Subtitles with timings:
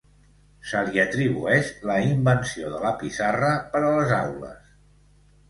[0.69, 4.75] Se li atribueix la invenció de la pissarra per a les aules.